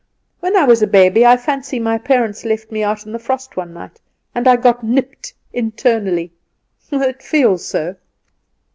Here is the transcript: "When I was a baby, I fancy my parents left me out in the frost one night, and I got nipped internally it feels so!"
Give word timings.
"When 0.39 0.57
I 0.57 0.63
was 0.63 0.81
a 0.81 0.87
baby, 0.87 1.27
I 1.27 1.37
fancy 1.37 1.77
my 1.77 1.99
parents 1.99 2.43
left 2.43 2.71
me 2.71 2.83
out 2.83 3.05
in 3.05 3.11
the 3.11 3.19
frost 3.19 3.55
one 3.55 3.71
night, 3.71 4.01
and 4.33 4.47
I 4.47 4.55
got 4.55 4.83
nipped 4.83 5.31
internally 5.53 6.33
it 6.91 7.21
feels 7.21 7.63
so!" 7.67 7.95